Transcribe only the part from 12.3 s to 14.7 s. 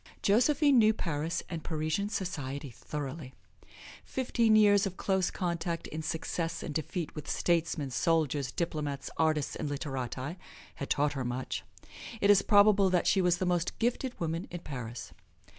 is probable that she was the most gifted woman in